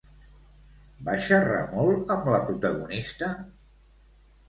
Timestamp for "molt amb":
1.75-2.33